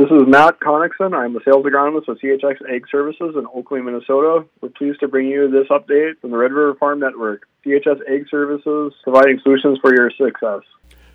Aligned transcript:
This 0.00 0.08
is 0.12 0.26
Matt 0.26 0.60
Connickson. 0.60 1.14
I'm 1.14 1.34
the 1.34 1.40
sales 1.44 1.66
agronomist 1.66 2.08
with 2.08 2.22
CHS 2.22 2.56
Ag 2.74 2.86
Services 2.90 3.34
in 3.36 3.46
Oakley, 3.54 3.82
Minnesota. 3.82 4.46
We're 4.62 4.70
pleased 4.70 5.00
to 5.00 5.08
bring 5.08 5.26
you 5.26 5.50
this 5.50 5.68
update 5.68 6.18
from 6.22 6.30
the 6.30 6.38
Red 6.38 6.52
River 6.52 6.74
Farm 6.76 7.00
Network. 7.00 7.46
CHS 7.66 8.00
Ag 8.08 8.26
Services 8.30 8.94
providing 9.04 9.40
solutions 9.42 9.78
for 9.82 9.94
your 9.94 10.10
success. 10.12 10.62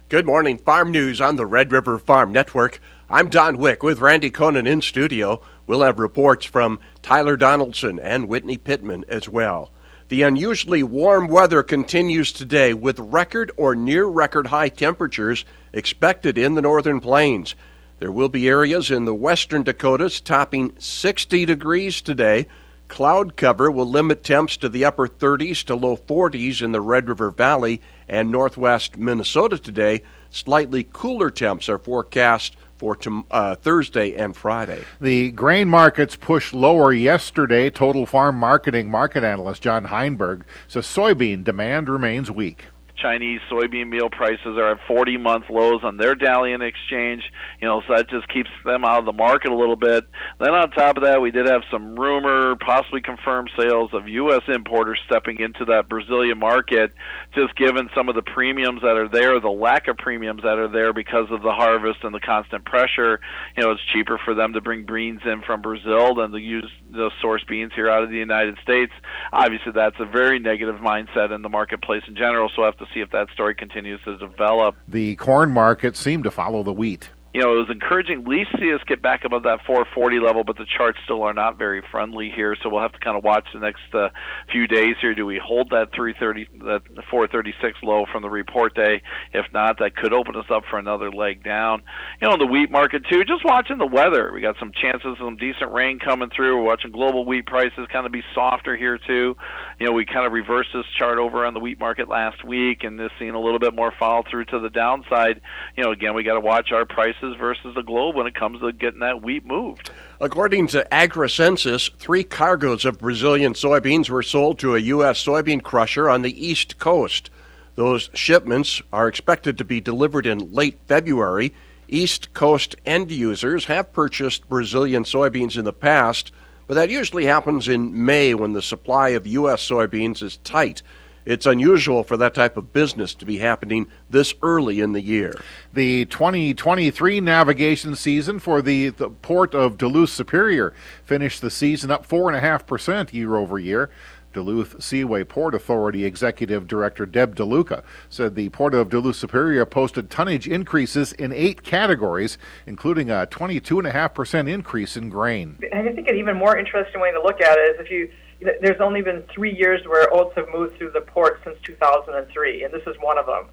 Good 0.08 0.28
morning, 0.28 0.60
Farm 0.60 0.92
News 0.92 1.20
on 1.20 1.36
the 1.36 1.48
Red 1.48 1.72
River 1.72 1.98
Farm 1.98 2.32
Network. 2.32 2.80
I'm 3.10 3.28
Don 3.28 3.58
Wick 3.58 3.82
with 3.82 4.02
Randy 4.02 4.30
Koenen 4.30 4.68
in 4.68 4.84
studio. 4.84 5.42
We'll 5.66 5.82
have 5.82 5.98
reports 5.98 6.46
from 6.46 6.80
Tyler 7.02 7.38
Donaldson 7.38 7.98
and 7.98 8.30
Whitney 8.30 8.60
Pittman 8.60 9.04
as 9.08 9.28
well. 9.28 9.72
The 10.10 10.22
unusually 10.22 10.84
warm 10.84 11.28
weather 11.28 11.64
continues 11.64 12.32
today 12.32 12.76
with 12.76 13.00
record 13.00 13.52
or 13.58 13.74
near 13.74 14.06
record 14.06 14.46
high 14.46 14.70
temperatures 14.70 15.44
expected 15.74 16.38
in 16.38 16.54
the 16.54 16.62
northern 16.62 17.00
plains. 17.00 17.56
There 18.00 18.12
will 18.12 18.30
be 18.30 18.48
areas 18.50 18.92
in 18.92 19.06
the 19.06 19.16
western 19.16 19.64
Dakotas 19.64 20.20
topping 20.20 20.74
60 20.78 21.46
degrees 21.46 22.02
today. 22.02 22.48
Cloud 22.88 23.36
cover 23.36 23.72
will 23.72 23.90
limit 23.90 24.24
temps 24.24 24.58
to 24.58 24.70
the 24.70 24.86
upper 24.86 25.08
30s 25.08 25.64
to 25.66 25.76
low 25.76 25.96
40s 25.98 26.62
in 26.62 26.72
the 26.72 26.82
Red 26.82 27.08
River 27.08 27.32
Valley 27.32 27.82
and 28.08 28.30
northwest 28.32 28.98
Minnesota 28.98 29.58
today. 29.58 30.04
Slightly 30.30 30.88
cooler 30.92 31.32
temps 31.32 31.70
are 31.70 31.80
forecast 31.80 32.58
for 32.78 32.98
uh, 33.32 33.56
Thursday 33.56 34.14
and 34.16 34.36
Friday. 34.36 34.84
The 35.00 35.32
grain 35.32 35.70
markets 35.70 36.18
pushed 36.18 36.54
lower 36.54 36.92
yesterday. 36.92 37.70
Total 37.70 38.06
Farm 38.06 38.36
Marketing 38.36 38.92
market 38.92 39.24
analyst 39.24 39.62
John 39.62 39.86
Heinberg 39.86 40.44
says 40.68 40.86
soybean 40.86 41.46
demand 41.46 41.88
remains 41.88 42.30
weak. 42.30 42.66
Chinese 42.98 43.42
soybean 43.52 43.90
meal 43.90 44.10
prices 44.10 44.58
are 44.58 44.72
at 44.72 44.80
40 44.88 45.18
month 45.18 45.46
lows 45.50 45.82
on 45.84 45.98
their 45.98 46.16
Dalian 46.16 46.62
exchange. 46.62 47.24
You 47.62 47.68
know, 47.68 47.82
so 47.88 47.96
that 47.96 48.10
just 48.10 48.28
keeps 48.30 48.50
them 48.64 48.84
out 48.86 49.00
of 49.00 49.06
the 49.06 49.14
market 49.14 49.52
a 49.52 49.56
little 49.56 49.76
bit. 49.76 50.06
Then 50.40 50.54
on 50.54 50.72
top 50.72 50.98
of 50.98 51.04
that, 51.04 51.22
we 51.22 51.32
did 51.32 51.48
have 51.48 51.62
some 51.72 51.96
rumor, 52.00 52.56
possibly 52.56 53.02
confirmed 53.02 53.50
sales 53.58 53.92
of 53.94 54.08
U.S. 54.08 54.42
importers 54.48 55.00
stepping 55.06 55.40
into 55.40 55.66
that 55.66 55.90
Brazilian 55.90 56.40
market, 56.40 56.94
just 57.34 57.56
given 57.56 57.90
some 57.96 58.10
of 58.10 58.16
the 58.16 58.22
premiums 58.22 58.82
that 58.82 58.98
are 58.98 59.10
there, 59.10 59.40
the 59.40 59.50
lack 59.50 59.88
of 59.88 59.98
premiums 59.98 60.44
that 60.44 60.58
are 60.58 60.68
there 60.68 60.94
because 60.94 61.28
of 61.32 61.42
the 61.42 61.52
harvest 61.52 62.00
and 62.04 62.14
the 62.14 62.20
constant 62.20 62.66
pressure. 62.66 63.20
You 63.58 63.64
know, 63.64 63.72
it's 63.72 63.82
cheaper 63.94 64.20
for 64.24 64.34
them 64.34 64.54
to 64.54 64.62
bring 64.62 64.86
beans 64.86 65.22
in 65.26 65.42
from 65.42 65.62
Brazil 65.62 66.16
than 66.16 66.32
to 66.32 66.40
use 66.40 66.70
the 66.92 67.12
source 67.22 67.44
beans 67.48 67.72
here 67.76 67.90
out 67.90 68.04
of 68.04 68.10
the 68.10 68.18
United 68.18 68.58
States. 68.64 68.92
Obviously, 69.34 69.72
that's 69.74 69.96
a 70.00 70.06
very 70.06 70.40
negative 70.40 70.76
mindset 70.76 71.34
in 71.34 71.42
the 71.42 71.50
marketplace 71.50 72.04
in 72.08 72.16
general. 72.16 72.50
So 72.56 72.64
have 72.64 72.78
see 72.94 73.02
if 73.02 73.12
that 73.12 73.30
story 73.34 73.56
continues 73.56 74.02
to 74.06 74.18
develop. 74.18 74.76
The 74.88 75.16
corn 75.16 75.52
market 75.52 75.96
seemed 75.96 76.24
to 76.26 76.32
follow 76.32 76.64
the 76.64 76.74
wheat 76.74 77.10
you 77.36 77.42
know, 77.42 77.52
it 77.52 77.68
was 77.68 77.70
encouraging 77.70 78.22
at 78.22 78.28
least 78.30 78.52
see 78.58 78.74
us 78.74 78.80
get 78.88 79.02
back 79.02 79.26
above 79.26 79.44
that 79.44 79.60
440 79.68 80.22
level, 80.22 80.46
but 80.46 80.56
the 80.56 80.66
charts 80.66 81.00
still 81.04 81.22
are 81.22 81.34
not 81.34 81.58
very 81.58 81.84
friendly 81.92 82.32
here. 82.34 82.56
So 82.64 82.70
we'll 82.70 82.82
have 82.82 82.94
to 82.94 83.00
kind 83.00 83.18
of 83.18 83.26
watch 83.26 83.46
the 83.54 83.60
next 83.60 83.94
uh, 83.94 84.08
few 84.50 84.68
days 84.68 84.96
here. 85.02 85.14
Do 85.14 85.26
we 85.26 85.38
hold 85.38 85.70
that 85.72 85.90
330, 85.94 86.64
that 86.64 86.84
436 87.12 87.80
low 87.84 88.06
from 88.10 88.22
the 88.22 88.30
report 88.30 88.74
day? 88.74 89.02
If 89.34 89.48
not, 89.52 89.80
that 89.80 89.98
could 89.98 90.14
open 90.14 90.38
us 90.38 90.46
up 90.50 90.64
for 90.70 90.80
another 90.80 91.12
leg 91.12 91.44
down. 91.44 91.84
You 92.22 92.30
know, 92.30 92.38
the 92.38 92.46
wheat 92.46 92.72
market 92.72 93.04
too. 93.12 93.26
Just 93.26 93.44
watching 93.44 93.80
the 93.80 93.86
weather. 93.86 94.32
We 94.34 94.40
got 94.40 94.56
some 94.58 94.72
chances 94.72 95.04
of 95.04 95.18
some 95.18 95.36
decent 95.36 95.74
rain 95.74 96.00
coming 96.00 96.30
through. 96.34 96.56
We're 96.56 96.64
watching 96.64 96.94
global 96.94 97.26
wheat 97.26 97.48
prices 97.48 97.86
kind 97.92 98.06
of 98.06 98.14
be 98.14 98.24
softer 98.34 98.78
here 98.78 98.98
too. 98.98 99.36
You 99.78 99.88
know, 99.88 99.92
we 99.92 100.06
kind 100.06 100.26
of 100.26 100.32
reversed 100.32 100.70
this 100.74 100.86
chart 100.98 101.18
over 101.18 101.46
on 101.46 101.54
the 101.54 101.60
wheat 101.60 101.82
market 101.82 102.08
last 102.08 102.46
week, 102.46 102.86
and 102.86 102.98
this 102.98 103.12
seeing 103.20 103.32
a 103.32 103.42
little 103.42 103.60
bit 103.60 103.76
more 103.76 103.92
follow 104.00 104.24
through 104.32 104.46
to 104.46 104.60
the 104.60 104.70
downside. 104.70 105.42
You 105.76 105.84
know, 105.84 105.92
again, 105.92 106.16
we 106.16 106.24
got 106.24 106.36
to 106.36 106.40
watch 106.40 106.72
our 106.72 106.86
prices 106.86 107.25
versus 107.38 107.74
the 107.74 107.82
globe 107.82 108.16
when 108.16 108.28
it 108.28 108.36
comes 108.36 108.60
to 108.60 108.72
getting 108.72 109.00
that 109.00 109.24
wheat 109.24 109.46
moved. 109.46 109.90
According 110.20 110.68
to 110.68 110.88
AgriCensus, 110.92 111.92
three 111.98 112.24
cargoes 112.24 112.86
of 112.86 113.00
Brazilian 113.00 113.54
soybeans 113.54 114.10
were 114.10 114.22
sold 114.22 114.60
to 114.60 114.76
a 114.76 114.80
U.S. 114.80 115.24
soybean 115.24 115.64
crusher 115.64 116.10
on 116.10 116.22
the 116.22 116.46
East 116.46 116.78
Coast. 116.78 117.30
Those 117.76 118.10
shipments 118.14 118.82
are 118.94 119.08
expected 119.08 119.58
to 119.58 119.66
be 119.66 119.82
delivered 119.82 120.26
in 120.26 120.54
late 120.54 120.78
February. 120.88 121.54
East 121.88 122.34
Coast 122.34 122.76
end 122.86 123.12
users 123.12 123.66
have 123.66 123.94
purchased 123.94 124.50
Brazilian 124.50 125.04
soybeans 125.04 125.58
in 125.58 125.66
the 125.66 125.74
past, 125.74 126.32
but 126.68 126.76
that 126.76 126.90
usually 126.90 127.26
happens 127.26 127.68
in 127.68 128.06
May 128.06 128.34
when 128.34 128.54
the 128.54 128.62
supply 128.62 129.10
of 129.10 129.28
U.S. 129.28 129.68
soybeans 129.68 130.24
is 130.24 130.38
tight. 130.38 130.82
It's 131.26 131.46
unusual 131.46 132.04
for 132.04 132.18
that 132.18 132.34
type 132.34 132.56
of 132.56 132.72
business 132.72 133.16
to 133.16 133.26
be 133.26 133.40
happening 133.40 133.88
this 134.10 134.34
early 134.42 134.80
in 134.80 134.94
the 134.94 135.02
year. 135.02 135.34
The 135.74 136.06
2023 136.06 137.20
navigation 137.20 137.96
season 137.96 138.40
for 138.40 138.62
the, 138.62 138.90
the 138.90 139.10
port 139.10 139.56
of 139.56 139.78
Duluth 139.78 140.12
Superior 140.12 140.74
finished 141.04 141.42
the 141.42 141.52
season 141.52 141.90
up 141.90 142.08
4.5% 142.08 143.12
year 143.14 143.36
over 143.36 143.58
year. 143.58 143.90
Duluth 144.36 144.84
Seaway 144.84 145.24
Port 145.24 145.56
Authority 145.56 146.04
Executive 146.04 146.68
Director 146.68 147.06
Deb 147.06 147.38
DeLuca 147.38 147.84
said 148.10 148.36
the 148.36 148.50
Port 148.50 148.74
of 148.74 148.90
Duluth 148.90 149.16
Superior 149.16 149.66
posted 149.66 150.10
tonnage 150.10 150.46
increases 150.46 151.14
in 151.14 151.32
eight 151.32 151.64
categories, 151.64 152.38
including 152.68 153.10
a 153.10 153.28
22.5% 153.32 154.50
increase 154.50 154.98
in 154.98 155.10
grain. 155.10 155.58
And 155.72 155.88
I 155.88 155.94
think 155.94 156.10
an 156.10 156.18
even 156.18 156.36
more 156.36 156.58
interesting 156.58 157.00
way 157.00 157.14
to 157.14 157.22
look 157.22 157.40
at 157.40 157.58
it 157.58 157.76
is 157.76 157.80
if 157.80 157.90
you 157.90 158.12
there's 158.40 158.82
only 158.82 159.02
been 159.02 159.24
three 159.34 159.56
years 159.56 159.86
where 159.88 160.14
oats 160.14 160.36
have 160.36 160.48
moved 160.54 160.78
through 160.78 160.92
the 160.92 161.02
port 161.02 161.42
since 161.44 161.58
2003, 161.64 162.64
and 162.64 162.74
this 162.74 162.84
is 162.86 162.96
one 163.00 163.18
of 163.18 163.26
them. 163.26 163.46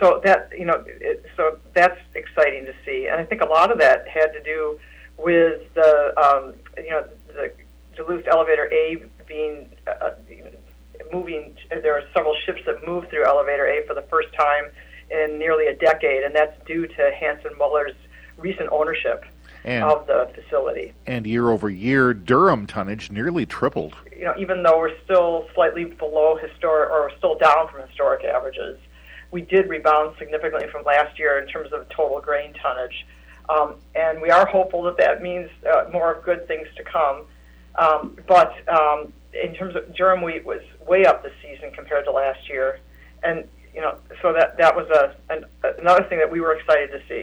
So 0.00 0.20
that 0.24 0.50
you 0.56 0.64
know, 0.64 0.84
it, 0.86 1.24
so 1.36 1.58
that's 1.72 1.98
exciting 2.14 2.66
to 2.66 2.74
see, 2.84 3.06
and 3.06 3.20
I 3.20 3.24
think 3.24 3.40
a 3.40 3.46
lot 3.46 3.70
of 3.70 3.78
that 3.78 4.06
had 4.08 4.32
to 4.32 4.42
do 4.42 4.78
with 5.16 5.62
the 5.74 6.12
um, 6.18 6.54
you 6.76 6.90
know 6.90 7.06
the 7.28 7.52
Duluth 7.96 8.26
Elevator 8.26 8.70
A 8.72 9.02
being 9.26 9.70
uh, 9.86 10.10
moving. 11.12 11.56
There 11.70 11.94
are 11.94 12.02
several 12.14 12.34
ships 12.44 12.60
that 12.66 12.86
moved 12.86 13.08
through 13.08 13.24
Elevator 13.24 13.66
A 13.66 13.86
for 13.86 13.94
the 13.94 14.04
first 14.10 14.28
time 14.34 14.64
in 15.10 15.38
nearly 15.38 15.66
a 15.66 15.74
decade, 15.74 16.24
and 16.24 16.34
that's 16.34 16.56
due 16.66 16.86
to 16.86 17.10
Hansen-Mueller's 17.18 17.94
recent 18.36 18.68
ownership 18.70 19.24
and, 19.66 19.84
of 19.84 20.06
the 20.06 20.30
facility. 20.34 20.92
And 21.06 21.26
year 21.26 21.50
over 21.50 21.68
year, 21.68 22.14
durum 22.14 22.66
tonnage 22.66 23.10
nearly 23.10 23.44
tripled. 23.44 23.96
You 24.16 24.26
know, 24.26 24.34
even 24.38 24.62
though 24.62 24.78
we're 24.78 24.98
still 25.04 25.48
slightly 25.54 25.84
below 25.84 26.36
historic 26.36 26.90
or 26.90 27.10
still 27.18 27.36
down 27.36 27.68
from 27.68 27.86
historic 27.86 28.24
averages, 28.24 28.78
we 29.32 29.42
did 29.42 29.68
rebound 29.68 30.14
significantly 30.18 30.68
from 30.68 30.84
last 30.84 31.18
year 31.18 31.38
in 31.38 31.48
terms 31.48 31.72
of 31.72 31.88
total 31.88 32.20
grain 32.20 32.54
tonnage. 32.54 33.04
Um, 33.48 33.74
and 33.94 34.22
we 34.22 34.30
are 34.30 34.46
hopeful 34.46 34.82
that 34.84 34.96
that 34.98 35.20
means 35.20 35.50
uh, 35.70 35.84
more 35.92 36.22
good 36.24 36.46
things 36.46 36.68
to 36.76 36.84
come. 36.84 37.24
Um, 37.76 38.16
but 38.26 38.54
um, 38.68 39.12
in 39.34 39.54
terms 39.54 39.76
of 39.76 39.84
durum 39.88 40.24
wheat 40.24 40.44
was 40.46 40.62
way 40.86 41.04
up 41.04 41.22
this 41.22 41.32
season 41.42 41.70
compared 41.72 42.04
to 42.06 42.12
last 42.12 42.48
year, 42.48 42.80
and 43.22 43.46
you 43.74 43.80
know, 43.82 43.98
so 44.22 44.32
that 44.32 44.56
that 44.56 44.74
was 44.74 44.88
a 44.88 45.14
an, 45.30 45.44
another 45.78 46.04
thing 46.04 46.18
that 46.18 46.30
we 46.30 46.40
were 46.40 46.54
excited 46.54 46.90
to 46.92 47.00
see. 47.08 47.22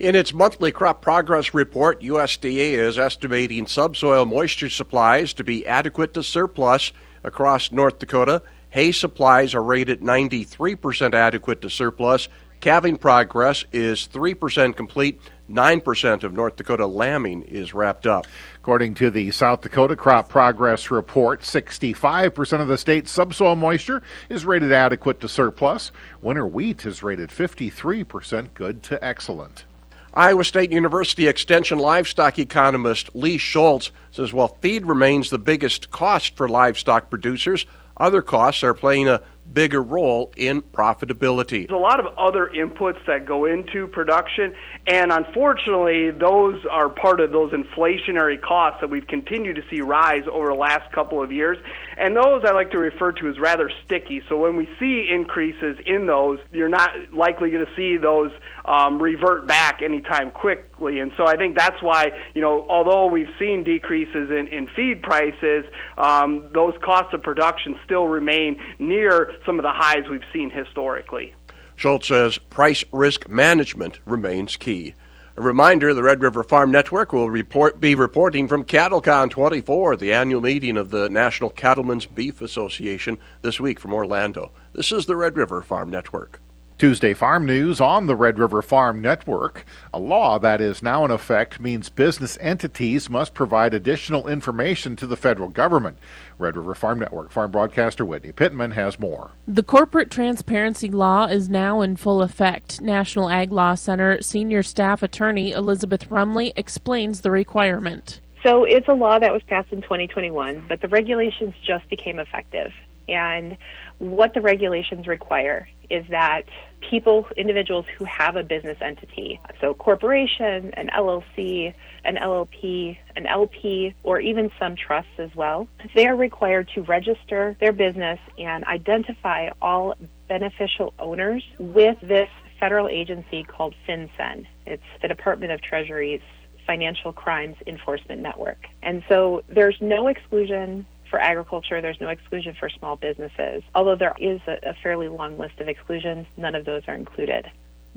In 0.00 0.16
its 0.16 0.32
monthly 0.32 0.72
crop 0.72 1.02
progress 1.02 1.52
report, 1.52 2.00
USDA 2.00 2.72
is 2.72 2.98
estimating 2.98 3.66
subsoil 3.66 4.24
moisture 4.24 4.70
supplies 4.70 5.34
to 5.34 5.44
be 5.44 5.66
adequate 5.66 6.14
to 6.14 6.22
surplus 6.22 6.92
across 7.22 7.70
North 7.70 7.98
Dakota. 7.98 8.40
Hay 8.70 8.92
supplies 8.92 9.54
are 9.54 9.62
rated 9.62 10.00
93% 10.00 11.12
adequate 11.12 11.60
to 11.60 11.68
surplus. 11.68 12.30
Calving 12.60 12.96
progress 12.96 13.66
is 13.74 14.08
3% 14.10 14.74
complete. 14.74 15.20
9% 15.50 16.22
of 16.22 16.32
North 16.32 16.56
Dakota 16.56 16.86
lambing 16.86 17.42
is 17.42 17.74
wrapped 17.74 18.06
up. 18.06 18.26
According 18.56 18.94
to 18.94 19.10
the 19.10 19.30
South 19.32 19.60
Dakota 19.60 19.96
Crop 19.96 20.30
Progress 20.30 20.90
Report, 20.90 21.42
65% 21.42 22.60
of 22.62 22.68
the 22.68 22.78
state's 22.78 23.10
subsoil 23.10 23.54
moisture 23.54 24.02
is 24.30 24.46
rated 24.46 24.72
adequate 24.72 25.20
to 25.20 25.28
surplus. 25.28 25.92
Winter 26.22 26.46
wheat 26.46 26.86
is 26.86 27.02
rated 27.02 27.28
53% 27.28 28.54
good 28.54 28.82
to 28.84 29.04
excellent. 29.04 29.66
Iowa 30.12 30.42
State 30.42 30.72
University 30.72 31.28
Extension 31.28 31.78
livestock 31.78 32.40
economist 32.40 33.10
Lee 33.14 33.38
Schulz 33.38 33.92
says 34.10 34.32
while 34.32 34.56
feed 34.60 34.84
remains 34.84 35.30
the 35.30 35.38
biggest 35.38 35.92
cost 35.92 36.36
for 36.36 36.48
livestock 36.48 37.10
producers, 37.10 37.64
other 37.96 38.20
costs 38.20 38.64
are 38.64 38.74
playing 38.74 39.06
a 39.06 39.20
bigger 39.52 39.82
role 39.82 40.32
in 40.36 40.62
profitability. 40.62 41.68
There's 41.68 41.70
a 41.70 41.76
lot 41.76 42.00
of 42.00 42.06
other 42.18 42.50
inputs 42.54 43.04
that 43.06 43.24
go 43.24 43.44
into 43.44 43.86
production, 43.86 44.54
and 44.86 45.12
unfortunately, 45.12 46.10
those 46.10 46.64
are 46.70 46.88
part 46.88 47.20
of 47.20 47.30
those 47.30 47.52
inflationary 47.52 48.40
costs 48.40 48.80
that 48.80 48.90
we've 48.90 49.06
continued 49.06 49.56
to 49.56 49.62
see 49.70 49.80
rise 49.80 50.24
over 50.30 50.48
the 50.48 50.54
last 50.54 50.90
couple 50.92 51.22
of 51.22 51.30
years. 51.30 51.58
And 52.00 52.16
those 52.16 52.44
I 52.46 52.52
like 52.52 52.70
to 52.70 52.78
refer 52.78 53.12
to 53.12 53.28
as 53.28 53.38
rather 53.38 53.70
sticky. 53.84 54.22
So 54.26 54.38
when 54.38 54.56
we 54.56 54.66
see 54.78 55.06
increases 55.12 55.76
in 55.84 56.06
those, 56.06 56.38
you're 56.50 56.70
not 56.70 56.90
likely 57.12 57.50
going 57.50 57.66
to 57.66 57.76
see 57.76 57.98
those 57.98 58.32
um, 58.64 59.00
revert 59.02 59.46
back 59.46 59.82
anytime 59.82 60.30
quickly. 60.30 60.98
And 61.00 61.12
so 61.18 61.26
I 61.26 61.36
think 61.36 61.58
that's 61.58 61.82
why, 61.82 62.12
you 62.34 62.40
know, 62.40 62.66
although 62.70 63.04
we've 63.04 63.28
seen 63.38 63.64
decreases 63.64 64.30
in, 64.30 64.48
in 64.48 64.66
feed 64.74 65.02
prices, 65.02 65.66
um, 65.98 66.48
those 66.54 66.72
costs 66.82 67.12
of 67.12 67.22
production 67.22 67.78
still 67.84 68.06
remain 68.06 68.58
near 68.78 69.34
some 69.44 69.58
of 69.58 69.62
the 69.62 69.72
highs 69.72 70.08
we've 70.10 70.24
seen 70.32 70.50
historically. 70.50 71.34
Schulz 71.76 72.06
says 72.06 72.38
price 72.38 72.82
risk 72.92 73.28
management 73.28 74.00
remains 74.06 74.56
key. 74.56 74.94
A 75.40 75.42
reminder 75.42 75.94
the 75.94 76.02
Red 76.02 76.20
River 76.20 76.44
Farm 76.44 76.70
Network 76.70 77.14
will 77.14 77.30
report, 77.30 77.80
be 77.80 77.94
reporting 77.94 78.46
from 78.46 78.62
CattleCon 78.62 79.30
24, 79.30 79.96
the 79.96 80.12
annual 80.12 80.42
meeting 80.42 80.76
of 80.76 80.90
the 80.90 81.08
National 81.08 81.48
Cattlemen's 81.48 82.04
Beef 82.04 82.42
Association, 82.42 83.16
this 83.40 83.58
week 83.58 83.80
from 83.80 83.94
Orlando. 83.94 84.52
This 84.74 84.92
is 84.92 85.06
the 85.06 85.16
Red 85.16 85.38
River 85.38 85.62
Farm 85.62 85.88
Network. 85.88 86.42
Tuesday 86.80 87.12
Farm 87.12 87.44
News 87.44 87.78
on 87.78 88.06
the 88.06 88.16
Red 88.16 88.38
River 88.38 88.62
Farm 88.62 89.02
Network. 89.02 89.66
A 89.92 89.98
law 89.98 90.38
that 90.38 90.62
is 90.62 90.82
now 90.82 91.04
in 91.04 91.10
effect 91.10 91.60
means 91.60 91.90
business 91.90 92.38
entities 92.40 93.10
must 93.10 93.34
provide 93.34 93.74
additional 93.74 94.26
information 94.26 94.96
to 94.96 95.06
the 95.06 95.14
federal 95.14 95.50
government. 95.50 95.98
Red 96.38 96.56
River 96.56 96.74
Farm 96.74 96.98
Network 96.98 97.32
farm 97.32 97.50
broadcaster 97.50 98.02
Whitney 98.06 98.32
Pittman 98.32 98.70
has 98.70 98.98
more. 98.98 99.32
The 99.46 99.62
corporate 99.62 100.10
transparency 100.10 100.88
law 100.88 101.26
is 101.26 101.50
now 101.50 101.82
in 101.82 101.96
full 101.96 102.22
effect. 102.22 102.80
National 102.80 103.28
Ag 103.28 103.52
Law 103.52 103.74
Center 103.74 104.22
senior 104.22 104.62
staff 104.62 105.02
attorney 105.02 105.52
Elizabeth 105.52 106.08
Rumley 106.08 106.54
explains 106.56 107.20
the 107.20 107.30
requirement. 107.30 108.20
So 108.42 108.64
it's 108.64 108.88
a 108.88 108.94
law 108.94 109.18
that 109.18 109.34
was 109.34 109.42
passed 109.42 109.70
in 109.70 109.82
2021, 109.82 110.64
but 110.66 110.80
the 110.80 110.88
regulations 110.88 111.52
just 111.62 111.86
became 111.90 112.18
effective. 112.18 112.72
And 113.06 113.58
what 114.00 114.32
the 114.32 114.40
regulations 114.40 115.06
require 115.06 115.68
is 115.90 116.04
that 116.08 116.42
people, 116.88 117.26
individuals 117.36 117.84
who 117.98 118.04
have 118.04 118.34
a 118.34 118.42
business 118.42 118.78
entity, 118.80 119.38
so 119.60 119.74
corporation, 119.74 120.72
an 120.74 120.88
LLC, 120.88 121.74
an 122.04 122.16
LLP, 122.16 122.96
an 123.14 123.26
LP, 123.26 123.94
or 124.02 124.18
even 124.18 124.50
some 124.58 124.74
trusts 124.74 125.12
as 125.18 125.30
well, 125.36 125.68
they 125.94 126.06
are 126.06 126.16
required 126.16 126.70
to 126.74 126.82
register 126.82 127.56
their 127.60 127.72
business 127.72 128.18
and 128.38 128.64
identify 128.64 129.50
all 129.60 129.94
beneficial 130.28 130.94
owners 130.98 131.44
with 131.58 131.98
this 132.00 132.28
federal 132.58 132.88
agency 132.88 133.44
called 133.44 133.74
FinCEN. 133.86 134.46
It's 134.66 134.82
the 135.02 135.08
Department 135.08 135.52
of 135.52 135.60
Treasury's 135.60 136.22
Financial 136.66 137.12
Crimes 137.12 137.56
Enforcement 137.66 138.22
Network. 138.22 138.66
And 138.82 139.02
so 139.08 139.42
there's 139.48 139.76
no 139.80 140.08
exclusion 140.08 140.86
for 141.10 141.20
agriculture, 141.20 141.82
there's 141.82 142.00
no 142.00 142.08
exclusion 142.08 142.54
for 142.58 142.70
small 142.70 142.96
businesses. 142.96 143.62
Although 143.74 143.96
there 143.96 144.14
is 144.18 144.40
a, 144.46 144.70
a 144.70 144.74
fairly 144.82 145.08
long 145.08 145.36
list 145.36 145.60
of 145.60 145.68
exclusions, 145.68 146.26
none 146.36 146.54
of 146.54 146.64
those 146.64 146.82
are 146.86 146.94
included. 146.94 147.50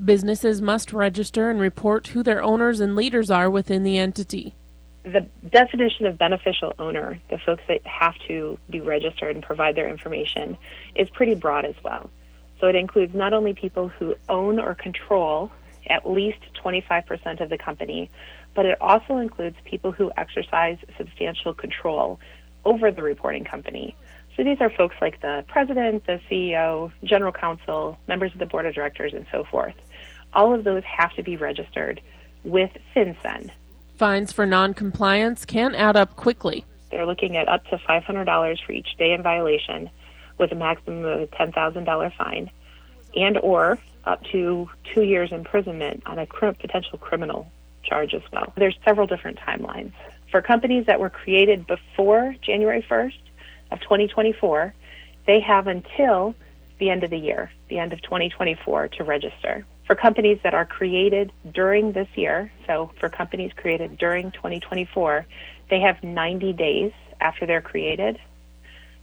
Businesses 0.04 0.60
must 0.60 0.92
register 0.92 1.48
and 1.48 1.60
report 1.60 2.08
who 2.08 2.22
their 2.22 2.42
owners 2.42 2.80
and 2.80 2.96
leaders 2.96 3.30
are 3.30 3.48
within 3.48 3.84
the 3.84 3.96
entity. 3.96 4.54
The 5.04 5.26
definition 5.50 6.06
of 6.06 6.18
beneficial 6.18 6.72
owner, 6.78 7.20
the 7.30 7.38
folks 7.38 7.62
that 7.68 7.86
have 7.86 8.14
to 8.26 8.58
be 8.70 8.80
registered 8.80 9.36
and 9.36 9.44
provide 9.44 9.76
their 9.76 9.88
information, 9.88 10.56
is 10.96 11.08
pretty 11.10 11.34
broad 11.34 11.64
as 11.64 11.74
well. 11.84 12.10
So 12.60 12.66
it 12.66 12.74
includes 12.74 13.14
not 13.14 13.32
only 13.32 13.54
people 13.54 13.88
who 13.88 14.16
own 14.28 14.58
or 14.58 14.74
control 14.74 15.52
at 15.88 16.08
least 16.10 16.38
25% 16.64 17.40
of 17.40 17.50
the 17.50 17.58
company, 17.58 18.10
but 18.54 18.64
it 18.66 18.80
also 18.80 19.18
includes 19.18 19.56
people 19.64 19.92
who 19.92 20.10
exercise 20.16 20.78
substantial 20.96 21.52
control 21.52 22.18
over 22.64 22.90
the 22.90 23.02
reporting 23.02 23.44
company. 23.44 23.96
So 24.36 24.42
these 24.42 24.60
are 24.60 24.70
folks 24.70 24.96
like 25.00 25.20
the 25.20 25.44
president, 25.48 26.06
the 26.06 26.20
CEO, 26.30 26.90
general 27.04 27.32
counsel, 27.32 27.98
members 28.08 28.32
of 28.32 28.38
the 28.38 28.46
board 28.46 28.66
of 28.66 28.74
directors, 28.74 29.14
and 29.14 29.26
so 29.30 29.44
forth. 29.44 29.74
All 30.32 30.52
of 30.52 30.64
those 30.64 30.82
have 30.84 31.14
to 31.14 31.22
be 31.22 31.36
registered 31.36 32.00
with 32.42 32.70
FinCEN. 32.94 33.50
Fines 33.96 34.32
for 34.32 34.44
noncompliance 34.44 35.44
can 35.44 35.74
add 35.74 35.96
up 35.96 36.16
quickly. 36.16 36.64
They're 36.90 37.06
looking 37.06 37.36
at 37.36 37.48
up 37.48 37.64
to 37.66 37.78
$500 37.78 38.64
for 38.64 38.72
each 38.72 38.96
day 38.98 39.12
in 39.12 39.22
violation, 39.22 39.88
with 40.38 40.50
a 40.50 40.56
maximum 40.56 41.04
of 41.04 41.20
a 41.22 41.26
$10,000 41.28 42.16
fine, 42.16 42.50
and 43.14 43.38
or 43.38 43.78
up 44.04 44.22
to 44.32 44.68
two 44.92 45.02
years 45.02 45.30
imprisonment 45.30 46.02
on 46.06 46.18
a 46.18 46.26
potential 46.26 46.98
criminal 46.98 47.50
charge 47.84 48.14
as 48.14 48.22
well. 48.32 48.52
There's 48.56 48.76
several 48.84 49.06
different 49.06 49.38
timelines 49.38 49.92
for 50.34 50.42
companies 50.42 50.84
that 50.86 50.98
were 50.98 51.10
created 51.10 51.64
before 51.64 52.34
January 52.42 52.84
1st 52.90 53.20
of 53.70 53.80
2024, 53.82 54.74
they 55.28 55.38
have 55.38 55.68
until 55.68 56.34
the 56.80 56.90
end 56.90 57.04
of 57.04 57.10
the 57.10 57.16
year, 57.16 57.52
the 57.68 57.78
end 57.78 57.92
of 57.92 58.02
2024, 58.02 58.88
to 58.88 59.04
register. 59.04 59.64
For 59.86 59.94
companies 59.94 60.40
that 60.42 60.52
are 60.52 60.64
created 60.64 61.30
during 61.52 61.92
this 61.92 62.08
year, 62.16 62.50
so 62.66 62.90
for 62.98 63.08
companies 63.08 63.52
created 63.54 63.96
during 63.96 64.32
2024, 64.32 65.24
they 65.70 65.78
have 65.78 66.02
90 66.02 66.52
days 66.54 66.90
after 67.20 67.46
they're 67.46 67.62
created. 67.62 68.18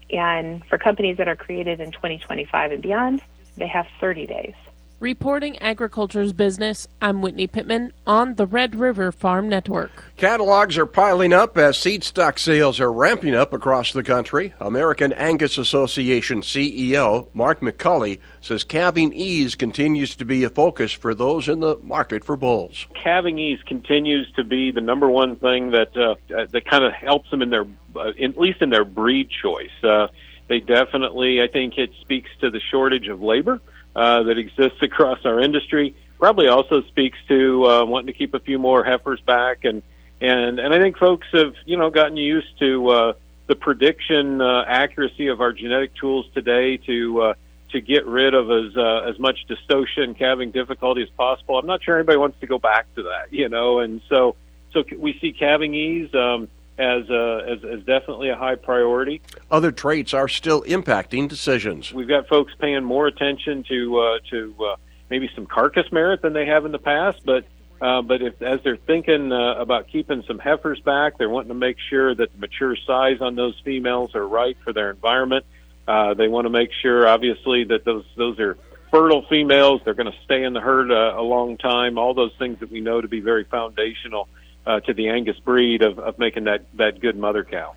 And 0.09 0.65
for 0.65 0.77
companies 0.77 1.15
that 1.15 1.29
are 1.29 1.37
created 1.37 1.79
in 1.79 1.93
2025 1.93 2.73
and 2.73 2.81
beyond, 2.81 3.21
they 3.55 3.67
have 3.67 3.87
30 4.01 4.27
days. 4.27 4.55
Reporting 5.01 5.59
agriculture's 5.63 6.31
business, 6.31 6.87
I'm 7.01 7.23
Whitney 7.23 7.47
Pittman 7.47 7.91
on 8.05 8.35
the 8.35 8.45
Red 8.45 8.75
River 8.75 9.11
Farm 9.11 9.49
Network. 9.49 9.89
Catalogs 10.15 10.77
are 10.77 10.85
piling 10.85 11.33
up 11.33 11.57
as 11.57 11.79
seed 11.79 12.03
stock 12.03 12.37
sales 12.37 12.79
are 12.79 12.93
ramping 12.93 13.33
up 13.33 13.51
across 13.51 13.93
the 13.93 14.03
country. 14.03 14.53
American 14.59 15.11
Angus 15.13 15.57
Association 15.57 16.41
CEO 16.41 17.29
Mark 17.33 17.61
McCully 17.61 18.19
says 18.41 18.63
calving 18.63 19.11
ease 19.11 19.55
continues 19.55 20.15
to 20.17 20.23
be 20.23 20.43
a 20.43 20.51
focus 20.51 20.91
for 20.91 21.15
those 21.15 21.49
in 21.49 21.61
the 21.61 21.77
market 21.81 22.23
for 22.23 22.37
bulls. 22.37 22.85
Calving 22.93 23.39
ease 23.39 23.63
continues 23.65 24.31
to 24.33 24.43
be 24.43 24.69
the 24.69 24.81
number 24.81 25.09
one 25.09 25.35
thing 25.35 25.71
that 25.71 25.97
uh, 25.97 26.13
that 26.51 26.65
kind 26.65 26.83
of 26.83 26.93
helps 26.93 27.31
them 27.31 27.41
in 27.41 27.49
their, 27.49 27.65
uh, 27.95 28.11
in, 28.19 28.33
at 28.33 28.37
least 28.37 28.61
in 28.61 28.69
their 28.69 28.85
breed 28.85 29.31
choice. 29.31 29.83
Uh, 29.83 30.09
they 30.47 30.59
definitely, 30.59 31.41
I 31.41 31.47
think, 31.47 31.79
it 31.79 31.89
speaks 32.01 32.29
to 32.41 32.51
the 32.51 32.59
shortage 32.59 33.07
of 33.07 33.23
labor 33.23 33.59
uh, 33.95 34.23
that 34.23 34.37
exists 34.37 34.81
across 34.81 35.19
our 35.25 35.39
industry. 35.39 35.95
Probably 36.19 36.47
also 36.47 36.81
speaks 36.83 37.17
to 37.27 37.65
uh, 37.65 37.85
wanting 37.85 38.07
to 38.07 38.13
keep 38.13 38.33
a 38.33 38.39
few 38.39 38.59
more 38.59 38.83
heifers 38.83 39.19
back, 39.21 39.65
and 39.65 39.81
and 40.19 40.59
and 40.59 40.73
I 40.73 40.79
think 40.79 40.97
folks 40.97 41.27
have 41.33 41.53
you 41.65 41.77
know 41.77 41.89
gotten 41.89 42.17
used 42.17 42.59
to 42.59 42.89
uh, 42.89 43.13
the 43.47 43.55
prediction 43.55 44.39
uh, 44.39 44.63
accuracy 44.67 45.27
of 45.27 45.41
our 45.41 45.51
genetic 45.51 45.95
tools 45.95 46.25
today 46.33 46.77
to 46.77 47.21
uh, 47.21 47.33
to 47.71 47.81
get 47.81 48.05
rid 48.05 48.33
of 48.33 48.51
as 48.51 48.77
uh, 48.77 49.09
as 49.09 49.17
much 49.19 49.45
dystocia 49.49 50.03
and 50.03 50.17
calving 50.17 50.51
difficulty 50.51 51.01
as 51.01 51.09
possible. 51.09 51.57
I'm 51.57 51.65
not 51.65 51.83
sure 51.83 51.97
anybody 51.97 52.17
wants 52.17 52.39
to 52.41 52.47
go 52.47 52.59
back 52.59 52.93
to 52.95 53.03
that, 53.03 53.31
you 53.31 53.49
know, 53.49 53.79
and 53.79 54.01
so 54.09 54.35
so 54.73 54.83
we 54.97 55.17
see 55.19 55.33
calving 55.33 55.73
ease. 55.73 56.13
Um, 56.13 56.47
as, 56.81 57.09
uh, 57.09 57.43
as, 57.47 57.63
as 57.63 57.79
definitely 57.85 58.29
a 58.29 58.35
high 58.35 58.55
priority. 58.55 59.21
Other 59.51 59.71
traits 59.71 60.13
are 60.13 60.27
still 60.27 60.63
impacting 60.63 61.29
decisions. 61.29 61.93
We've 61.93 62.07
got 62.07 62.27
folks 62.27 62.53
paying 62.59 62.83
more 62.83 63.07
attention 63.07 63.63
to 63.69 63.99
uh, 63.99 64.19
to 64.31 64.55
uh, 64.59 64.75
maybe 65.09 65.29
some 65.35 65.45
carcass 65.45 65.91
merit 65.91 66.21
than 66.21 66.33
they 66.33 66.47
have 66.47 66.65
in 66.65 66.71
the 66.71 66.79
past, 66.79 67.21
but 67.25 67.45
uh, 67.81 68.01
but 68.01 68.21
if, 68.21 68.39
as 68.41 68.59
they're 68.63 68.77
thinking 68.77 69.31
uh, 69.31 69.55
about 69.55 69.87
keeping 69.87 70.23
some 70.27 70.37
heifers 70.37 70.79
back, 70.81 71.17
they're 71.17 71.29
wanting 71.29 71.49
to 71.49 71.55
make 71.55 71.77
sure 71.89 72.13
that 72.13 72.31
the 72.31 72.37
mature 72.37 72.75
size 72.75 73.21
on 73.21 73.35
those 73.35 73.59
females 73.65 74.13
are 74.13 74.27
right 74.27 74.55
for 74.63 74.71
their 74.71 74.91
environment. 74.91 75.45
Uh, 75.87 76.13
they 76.13 76.27
want 76.27 76.45
to 76.45 76.51
make 76.51 76.69
sure, 76.81 77.07
obviously, 77.07 77.63
that 77.65 77.85
those 77.85 78.05
those 78.15 78.39
are 78.39 78.57
fertile 78.91 79.25
females. 79.29 79.81
They're 79.83 79.95
going 79.95 80.11
to 80.11 80.17
stay 80.25 80.43
in 80.43 80.53
the 80.53 80.61
herd 80.61 80.91
uh, 80.91 81.19
a 81.19 81.23
long 81.23 81.57
time. 81.57 81.97
All 81.97 82.13
those 82.13 82.33
things 82.37 82.59
that 82.59 82.71
we 82.71 82.81
know 82.81 83.01
to 83.01 83.07
be 83.07 83.19
very 83.19 83.45
foundational 83.45 84.27
uh, 84.65 84.79
to 84.81 84.93
the 84.93 85.09
Angus 85.09 85.39
breed 85.39 85.81
of, 85.81 85.99
of 85.99 86.19
making 86.19 86.45
that, 86.45 86.65
that 86.75 86.99
good 86.99 87.17
mother 87.17 87.43
cow. 87.43 87.75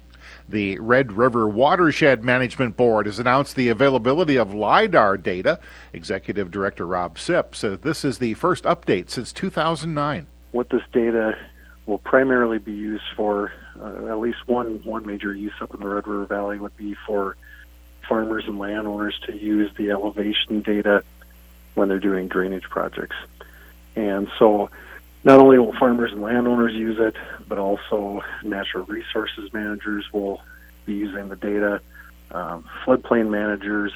The 0.49 0.79
Red 0.79 1.13
River 1.13 1.49
Watershed 1.49 2.23
Management 2.23 2.77
Board 2.77 3.07
has 3.07 3.19
announced 3.19 3.57
the 3.57 3.69
availability 3.69 4.37
of 4.37 4.53
LIDAR 4.53 5.17
data. 5.17 5.59
Executive 5.93 6.51
Director 6.51 6.87
Rob 6.87 7.19
Sip 7.19 7.55
says 7.55 7.79
this 7.81 8.05
is 8.05 8.19
the 8.19 8.35
first 8.35 8.65
update 8.65 9.11
since 9.11 9.33
2009. 9.33 10.27
What 10.53 10.69
this 10.69 10.83
data 10.93 11.37
will 11.87 11.99
primarily 11.99 12.59
be 12.59 12.73
used 12.73 13.05
for, 13.17 13.53
uh, 13.81 14.07
at 14.07 14.19
least 14.19 14.47
one, 14.47 14.83
one 14.85 15.07
major 15.07 15.35
use 15.35 15.55
up 15.61 15.75
in 15.75 15.81
the 15.81 15.89
Red 15.89 16.07
River 16.07 16.27
Valley 16.27 16.59
would 16.59 16.77
be 16.77 16.95
for 17.07 17.37
farmers 18.07 18.45
and 18.47 18.59
landowners 18.59 19.19
to 19.27 19.37
use 19.37 19.71
the 19.77 19.91
elevation 19.91 20.61
data 20.61 21.03
when 21.75 21.89
they're 21.89 21.99
doing 21.99 22.29
drainage 22.29 22.65
projects. 22.65 23.17
And 23.97 24.29
so 24.39 24.71
not 25.25 25.41
only 25.41 25.59
will 25.59 25.73
farmers 25.73 26.13
and 26.13 26.23
landowners 26.23 26.75
use 26.75 26.99
it, 27.01 27.17
but 27.49 27.59
also 27.59 28.23
natural 28.43 28.85
resources 28.85 29.53
managers 29.53 30.13
will 30.13 30.41
be 30.85 30.95
using 30.95 31.29
the 31.29 31.37
data, 31.37 31.81
um, 32.31 32.69
floodplain 32.85 33.31
managers, 33.31 33.93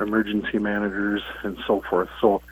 emergency 0.00 0.58
managers, 0.58 1.22
and 1.42 1.56
so 1.66 1.80
forth. 1.88 2.10
So 2.20 2.42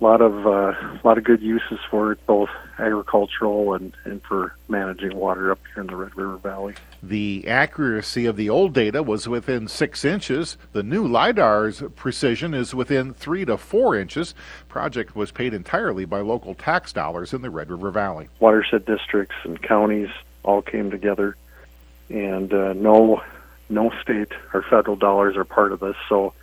a 0.00 0.04
lot 0.04 0.20
of 0.20 0.46
uh, 0.46 0.50
a 0.50 1.00
lot 1.02 1.18
of 1.18 1.24
good 1.24 1.42
uses 1.42 1.78
for 1.90 2.12
it, 2.12 2.24
both 2.26 2.50
agricultural 2.78 3.74
and, 3.74 3.92
and 4.04 4.22
for 4.22 4.54
managing 4.68 5.16
water 5.16 5.50
up 5.50 5.58
here 5.74 5.82
in 5.82 5.88
the 5.88 5.96
Red 5.96 6.16
River 6.16 6.36
Valley. 6.36 6.74
The 7.02 7.44
accuracy 7.48 8.26
of 8.26 8.36
the 8.36 8.48
old 8.48 8.72
data 8.72 9.02
was 9.02 9.28
within 9.28 9.66
six 9.66 10.04
inches. 10.04 10.56
The 10.72 10.84
new 10.84 11.06
LIDAR's 11.06 11.82
precision 11.96 12.54
is 12.54 12.74
within 12.74 13.12
three 13.12 13.44
to 13.44 13.56
four 13.56 13.96
inches. 13.96 14.34
Project 14.68 15.16
was 15.16 15.32
paid 15.32 15.52
entirely 15.52 16.04
by 16.04 16.20
local 16.20 16.54
tax 16.54 16.92
dollars 16.92 17.32
in 17.32 17.42
the 17.42 17.50
Red 17.50 17.70
River 17.70 17.90
Valley. 17.90 18.28
Watershed 18.38 18.84
districts 18.84 19.36
and 19.42 19.60
counties 19.60 20.10
all 20.44 20.62
came 20.62 20.90
together, 20.90 21.36
and 22.08 22.52
uh, 22.54 22.72
no 22.74 23.22
no 23.68 23.90
state 24.00 24.32
or 24.54 24.62
federal 24.62 24.96
dollars 24.96 25.36
are 25.36 25.44
part 25.44 25.72
of 25.72 25.80
this. 25.80 25.96
So 26.08 26.34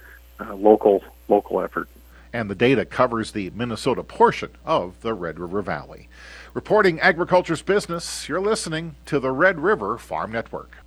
uh, 0.41 0.53
local 0.55 1.03
local 1.29 1.61
effort. 1.61 1.87
And 2.35 2.49
the 2.49 2.55
data 2.55 2.83
covers 2.83 3.31
the 3.31 3.49
Minnesota 3.51 4.03
portion 4.03 4.49
of 4.65 4.99
the 4.99 5.13
Red 5.13 5.39
River 5.39 5.61
Valley. 5.61 6.09
Reporting 6.53 6.99
agriculture's 6.99 7.61
business, 7.61 8.27
you're 8.27 8.41
listening 8.41 8.95
to 9.05 9.21
the 9.21 9.31
Red 9.31 9.57
River 9.61 9.97
Farm 9.97 10.33
Network. 10.33 10.77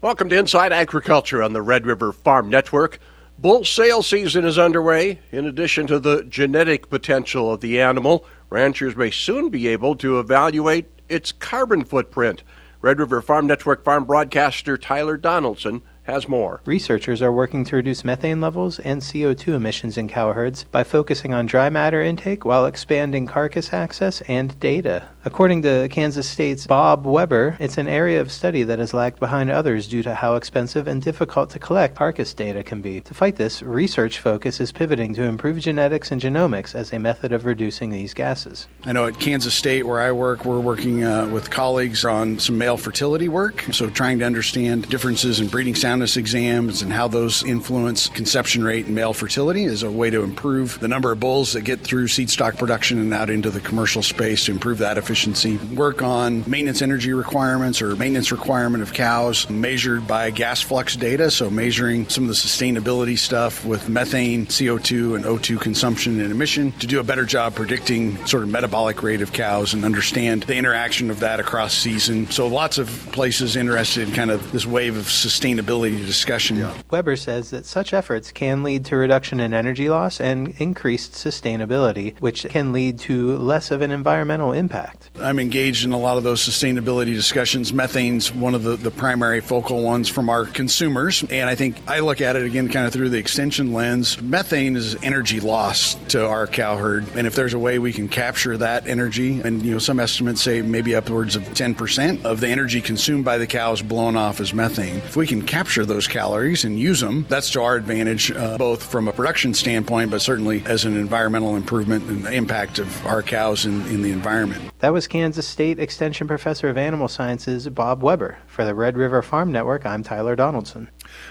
Welcome 0.00 0.28
to 0.30 0.36
Inside 0.36 0.72
Agriculture 0.72 1.44
on 1.44 1.52
the 1.52 1.62
Red 1.62 1.86
River 1.86 2.12
Farm 2.12 2.50
Network. 2.50 2.98
Bull 3.38 3.64
sale 3.64 4.02
season 4.02 4.44
is 4.44 4.58
underway. 4.58 5.20
In 5.30 5.46
addition 5.46 5.86
to 5.86 6.00
the 6.00 6.24
genetic 6.24 6.90
potential 6.90 7.52
of 7.52 7.60
the 7.60 7.80
animal, 7.80 8.26
ranchers 8.50 8.96
may 8.96 9.12
soon 9.12 9.48
be 9.48 9.68
able 9.68 9.94
to 9.96 10.18
evaluate 10.18 10.86
its 11.08 11.30
carbon 11.30 11.84
footprint. 11.84 12.42
Red 12.80 12.98
River 12.98 13.22
Farm 13.22 13.46
Network 13.46 13.84
farm 13.84 14.06
broadcaster 14.06 14.76
Tyler 14.76 15.16
Donaldson 15.16 15.82
has 16.06 16.28
more. 16.28 16.60
Researchers 16.64 17.20
are 17.20 17.32
working 17.32 17.64
to 17.64 17.76
reduce 17.76 18.04
methane 18.04 18.40
levels 18.40 18.78
and 18.78 19.02
CO2 19.02 19.54
emissions 19.54 19.98
in 19.98 20.08
cow 20.08 20.32
herds 20.32 20.64
by 20.64 20.82
focusing 20.82 21.34
on 21.34 21.46
dry 21.46 21.68
matter 21.68 22.02
intake 22.02 22.44
while 22.44 22.66
expanding 22.66 23.26
carcass 23.26 23.72
access 23.72 24.20
and 24.22 24.58
data. 24.60 25.08
According 25.24 25.62
to 25.62 25.88
Kansas 25.90 26.28
State's 26.28 26.66
Bob 26.68 27.04
Weaber, 27.04 27.56
it's 27.58 27.78
an 27.78 27.88
area 27.88 28.20
of 28.20 28.30
study 28.30 28.62
that 28.62 28.78
has 28.78 28.94
lagged 28.94 29.18
behind 29.18 29.50
others 29.50 29.88
due 29.88 30.02
to 30.04 30.14
how 30.14 30.36
expensive 30.36 30.86
and 30.86 31.02
difficult 31.02 31.50
to 31.50 31.58
collect 31.58 31.96
carcass 31.96 32.32
data 32.32 32.62
can 32.62 32.80
be. 32.80 33.00
To 33.00 33.12
fight 33.12 33.34
this, 33.34 33.60
research 33.62 34.20
focus 34.20 34.60
is 34.60 34.70
pivoting 34.70 35.14
to 35.14 35.24
improve 35.24 35.58
genetics 35.58 36.12
and 36.12 36.22
genomics 36.22 36.76
as 36.76 36.92
a 36.92 37.00
method 37.00 37.32
of 37.32 37.44
reducing 37.44 37.90
these 37.90 38.14
gases. 38.14 38.68
I 38.84 38.92
know 38.92 39.06
at 39.06 39.18
Kansas 39.18 39.54
State, 39.54 39.84
where 39.84 40.00
I 40.00 40.12
work, 40.12 40.44
we're 40.44 40.60
working 40.60 41.02
uh, 41.02 41.26
with 41.26 41.50
colleagues 41.50 42.04
on 42.04 42.38
some 42.38 42.56
male 42.56 42.76
fertility 42.76 43.28
work, 43.28 43.62
so 43.72 43.90
trying 43.90 44.20
to 44.20 44.24
understand 44.24 44.88
differences 44.88 45.40
in 45.40 45.48
breeding 45.48 45.74
soundness 45.96 46.16
exams 46.18 46.82
and 46.82 46.92
how 46.92 47.08
those 47.08 47.42
influence 47.44 48.08
conception 48.08 48.62
rate 48.62 48.84
and 48.84 48.94
male 48.94 49.14
fertility 49.14 49.64
is 49.64 49.82
a 49.82 49.90
way 49.90 50.10
to 50.10 50.22
improve 50.22 50.78
the 50.80 50.88
number 50.88 51.10
of 51.10 51.18
bulls 51.18 51.54
that 51.54 51.62
get 51.62 51.80
through 51.80 52.06
seed 52.06 52.28
stock 52.28 52.56
production 52.56 52.98
and 52.98 53.14
out 53.14 53.30
into 53.30 53.50
the 53.50 53.60
commercial 53.60 54.02
space 54.02 54.44
to 54.44 54.52
improve 54.52 54.78
that 54.78 54.98
efficiency 54.98 55.16
efficiency, 55.16 55.56
work 55.74 56.02
on 56.02 56.44
maintenance 56.46 56.82
energy 56.82 57.12
requirements 57.12 57.80
or 57.80 57.96
maintenance 57.96 58.30
requirement 58.30 58.82
of 58.82 58.92
cows 58.92 59.48
measured 59.48 60.06
by 60.06 60.30
gas 60.30 60.60
flux 60.60 60.94
data, 60.94 61.30
so 61.30 61.48
measuring 61.48 62.06
some 62.08 62.24
of 62.24 62.28
the 62.28 62.34
sustainability 62.34 63.18
stuff 63.18 63.64
with 63.64 63.88
methane, 63.88 64.44
CO2, 64.46 65.16
and 65.16 65.24
O2 65.24 65.58
consumption 65.58 66.20
and 66.20 66.30
emission 66.30 66.72
to 66.72 66.86
do 66.86 67.00
a 67.00 67.02
better 67.02 67.24
job 67.24 67.54
predicting 67.54 68.24
sort 68.26 68.42
of 68.42 68.50
metabolic 68.50 69.02
rate 69.02 69.22
of 69.22 69.32
cows 69.32 69.72
and 69.72 69.86
understand 69.86 70.42
the 70.42 70.54
interaction 70.54 71.10
of 71.10 71.20
that 71.20 71.40
across 71.40 71.72
season. 71.72 72.30
So 72.30 72.46
lots 72.46 72.76
of 72.76 72.88
places 73.12 73.56
interested 73.56 74.08
in 74.08 74.14
kind 74.14 74.30
of 74.30 74.52
this 74.52 74.66
wave 74.66 74.96
of 74.96 75.06
sustainability 75.06 75.85
discussion. 75.90 76.56
Yeah. 76.56 76.74
Weaber 76.90 77.16
says 77.16 77.50
that 77.50 77.66
such 77.66 77.92
efforts 77.92 78.32
can 78.32 78.62
lead 78.62 78.84
to 78.86 78.96
reduction 78.96 79.40
in 79.40 79.54
energy 79.54 79.88
loss 79.88 80.20
and 80.20 80.54
increased 80.58 81.12
sustainability, 81.12 82.18
which 82.20 82.44
can 82.48 82.72
lead 82.72 82.98
to 83.00 83.36
less 83.36 83.70
of 83.70 83.82
an 83.82 83.90
environmental 83.90 84.52
impact. 84.52 85.10
I'm 85.20 85.38
engaged 85.38 85.84
in 85.84 85.92
a 85.92 85.98
lot 85.98 86.16
of 86.16 86.24
those 86.24 86.40
sustainability 86.40 87.14
discussions. 87.14 87.72
Methane's 87.72 88.32
one 88.32 88.54
of 88.54 88.62
the, 88.62 88.76
the 88.76 88.90
primary 88.90 89.40
focal 89.40 89.82
ones 89.82 90.08
from 90.08 90.28
our 90.28 90.44
consumers. 90.44 91.24
And 91.30 91.48
I 91.48 91.54
think 91.54 91.76
I 91.86 92.00
look 92.00 92.20
at 92.20 92.36
it 92.36 92.44
again 92.44 92.68
kind 92.68 92.86
of 92.86 92.92
through 92.92 93.10
the 93.10 93.18
extension 93.18 93.72
lens. 93.72 94.20
Methane 94.20 94.76
is 94.76 94.96
energy 95.02 95.40
loss 95.40 95.94
to 96.08 96.26
our 96.26 96.46
cow 96.46 96.76
herd. 96.76 97.06
And 97.16 97.26
if 97.26 97.34
there's 97.34 97.54
a 97.54 97.58
way 97.58 97.78
we 97.78 97.92
can 97.92 98.08
capture 98.08 98.56
that 98.56 98.86
energy, 98.86 99.40
and 99.40 99.62
you 99.62 99.72
know, 99.72 99.78
some 99.78 100.00
estimates 100.00 100.42
say 100.42 100.62
maybe 100.62 100.94
upwards 100.94 101.36
of 101.36 101.42
10% 101.42 102.24
of 102.24 102.40
the 102.40 102.48
energy 102.48 102.80
consumed 102.80 103.24
by 103.24 103.38
the 103.38 103.46
cows 103.46 103.82
blown 103.82 104.16
off 104.16 104.40
as 104.40 104.52
methane. 104.52 104.96
If 104.96 105.16
we 105.16 105.26
can 105.26 105.42
capture 105.42 105.75
those 105.84 106.06
calories 106.06 106.64
and 106.64 106.78
use 106.78 107.00
them, 107.00 107.26
that's 107.28 107.50
to 107.50 107.62
our 107.62 107.76
advantage, 107.76 108.30
uh, 108.30 108.56
both 108.56 108.82
from 108.82 109.08
a 109.08 109.12
production 109.12 109.52
standpoint, 109.52 110.10
but 110.10 110.22
certainly 110.22 110.62
as 110.66 110.84
an 110.84 110.96
environmental 110.96 111.56
improvement 111.56 112.08
and 112.08 112.24
the 112.24 112.32
impact 112.32 112.78
of 112.78 113.06
our 113.06 113.22
cows 113.22 113.66
in, 113.66 113.82
in 113.88 114.02
the 114.02 114.10
environment. 114.10 114.70
That 114.78 114.92
was 114.92 115.06
Kansas 115.08 115.46
State 115.46 115.78
Extension 115.78 116.28
Professor 116.28 116.68
of 116.68 116.78
Animal 116.78 117.08
Sciences 117.08 117.68
Bob 117.68 118.02
Weaber. 118.02 118.38
For 118.46 118.64
the 118.64 118.74
Red 118.74 118.96
River 118.96 119.22
Farm 119.22 119.52
Network, 119.52 119.84
I'm 119.84 120.02
Tyler 120.02 120.36
Donaldson. 120.36 120.88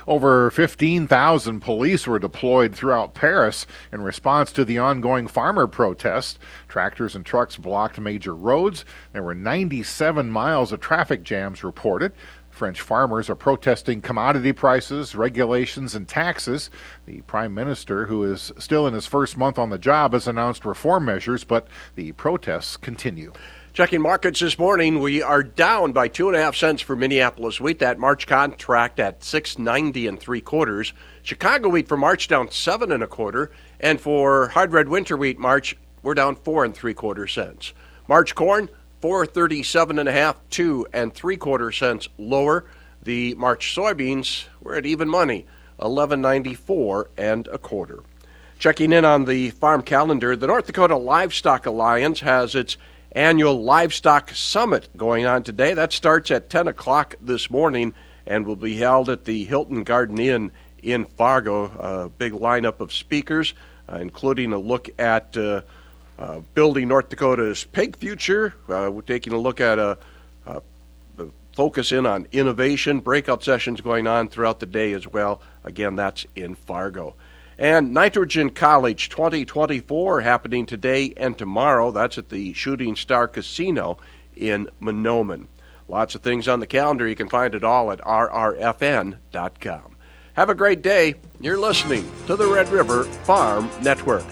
Over 0.07 0.51
15,000 0.51 1.59
police 1.59 2.07
were 2.07 2.19
deployed 2.19 2.75
throughout 2.75 3.13
Paris 3.13 3.65
in 3.91 4.01
response 4.01 4.51
to 4.53 4.65
the 4.65 4.77
ongoing 4.77 5.27
farmer 5.27 5.67
protests. 5.67 6.39
Tractors 6.67 7.15
and 7.15 7.25
trucks 7.25 7.57
blocked 7.57 7.99
major 7.99 8.35
roads. 8.35 8.85
There 9.13 9.23
were 9.23 9.35
97 9.35 10.29
miles 10.29 10.71
of 10.71 10.79
traffic 10.79 11.23
jams 11.23 11.63
reported. 11.63 12.13
French 12.55 12.79
farmers 12.79 13.29
are 13.29 13.35
protesting 13.35 14.01
commodity 14.01 14.53
prices, 14.53 15.13
regulations, 15.13 15.93
and 15.93 16.07
taxes. 16.07 16.69
The 17.05 17.19
Prime 17.21 17.53
Minister, 17.53 18.05
who 18.05 18.23
is 18.23 18.53
still 18.57 18.87
in 18.87 18.93
his 18.93 19.05
first 19.05 19.35
month 19.35 19.59
on 19.59 19.71
the 19.71 19.77
job, 19.77 20.13
has 20.13 20.25
announced 20.25 20.63
reform 20.63 21.03
measures, 21.03 21.43
but 21.43 21.67
the 21.95 22.13
protests 22.13 22.77
continue. 22.77 23.33
Checking 23.73 24.01
markets 24.01 24.39
this 24.39 24.57
morning, 24.57 25.01
we 25.01 25.21
are 25.21 25.43
down 25.43 25.91
by 25.91 26.07
two 26.07 26.29
and 26.29 26.37
a 26.37 26.41
half 26.41 26.55
cents 26.55 26.81
for 26.81 26.95
Minneapolis 26.95 27.59
wheat. 27.59 27.79
That 27.79 27.99
March 27.99 28.25
contract 28.25 29.01
at 29.01 29.21
six 29.21 29.59
ninety 29.59 30.07
and 30.07 30.17
three 30.17 30.39
quarters. 30.39 30.93
Chicago 31.23 31.67
wheat 31.67 31.89
for 31.89 31.97
March 31.97 32.29
down 32.29 32.49
seven 32.51 32.89
and 32.93 33.03
a 33.03 33.07
quarter, 33.07 33.51
and 33.81 33.99
for 33.99 34.47
hard 34.47 34.71
red 34.71 34.87
winter 34.87 35.17
wheat 35.17 35.37
March 35.37 35.75
we're 36.01 36.13
down 36.13 36.37
four 36.37 36.63
and 36.63 36.73
three 36.73 36.93
quarter 36.93 37.27
cents. 37.27 37.73
March 38.07 38.33
corn 38.33 38.69
four 39.01 39.25
thirty 39.25 39.63
seven 39.63 39.99
and 39.99 40.09
a 40.09 40.11
half, 40.11 40.37
two 40.49 40.87
and 40.93 41.13
three 41.13 41.37
quarter 41.37 41.71
cents 41.71 42.09
lower. 42.17 42.65
The 43.03 43.35
March 43.35 43.75
soybeans 43.75 44.45
were 44.61 44.75
at 44.75 44.85
even 44.85 45.07
money, 45.09 45.45
eleven 45.81 46.21
ninety 46.21 46.53
four 46.53 47.09
and 47.17 47.47
a 47.47 47.57
quarter. 47.57 47.99
Checking 48.57 48.93
in 48.93 49.03
on 49.03 49.25
the 49.25 49.51
farm 49.51 49.81
calendar, 49.81 50.35
the 50.35 50.47
North 50.47 50.67
Dakota 50.67 50.95
Livestock 50.95 51.65
Alliance 51.65 52.21
has 52.21 52.55
its 52.55 52.77
annual 53.11 53.63
Livestock 53.63 54.31
Summit 54.31 54.89
going 54.95 55.25
on 55.25 55.43
today. 55.43 55.73
That 55.73 55.93
starts 55.93 56.31
at 56.31 56.49
10 56.49 56.67
o'clock 56.67 57.15
this 57.21 57.49
morning 57.49 57.93
and 58.25 58.45
will 58.45 58.55
be 58.55 58.77
held 58.77 59.09
at 59.09 59.25
the 59.25 59.45
Hilton 59.45 59.83
Garden 59.83 60.19
Inn 60.19 60.51
in 60.81 61.05
Fargo. 61.05 61.65
A 61.65 62.09
big 62.09 62.33
lineup 62.33 62.79
of 62.79 62.93
speakers, 62.93 63.53
uh, 63.91 63.97
including 63.97 64.53
a 64.53 64.57
look 64.57 64.89
at 64.99 65.35
uh, 65.37 65.61
uh, 66.17 66.39
building 66.53 66.87
North 66.87 67.09
Dakota's 67.09 67.63
pig 67.63 67.97
future. 67.97 68.53
Uh, 68.69 68.89
we're 68.91 69.01
taking 69.01 69.33
a 69.33 69.37
look 69.37 69.59
at 69.59 69.79
a, 69.79 69.97
a, 70.45 70.61
a 71.17 71.27
focus 71.53 71.91
in 71.91 72.05
on 72.05 72.27
innovation, 72.31 72.99
breakout 72.99 73.43
sessions 73.43 73.81
going 73.81 74.07
on 74.07 74.29
throughout 74.29 74.59
the 74.59 74.65
day 74.65 74.93
as 74.93 75.07
well. 75.07 75.41
Again, 75.63 75.95
that's 75.95 76.25
in 76.35 76.55
Fargo. 76.55 77.15
And 77.57 77.93
Nitrogen 77.93 78.49
College 78.49 79.09
2024 79.09 80.21
happening 80.21 80.65
today 80.65 81.13
and 81.15 81.37
tomorrow. 81.37 81.91
That's 81.91 82.17
at 82.17 82.29
the 82.29 82.53
Shooting 82.53 82.95
Star 82.95 83.27
Casino 83.27 83.97
in 84.35 84.69
Mahnomen. 84.81 85.47
Lots 85.87 86.15
of 86.15 86.21
things 86.21 86.47
on 86.47 86.59
the 86.59 86.67
calendar. 86.67 87.07
You 87.07 87.15
can 87.15 87.29
find 87.29 87.53
it 87.55 87.63
all 87.63 87.91
at 87.91 87.99
rrfn.com. 88.01 89.15
Have 90.33 90.49
a 90.49 90.55
great 90.55 90.81
day. 90.81 91.15
You're 91.39 91.59
listening 91.59 92.09
to 92.27 92.35
the 92.35 92.47
Red 92.47 92.67
River 92.69 93.03
Farm 93.03 93.69
Network. 93.81 94.25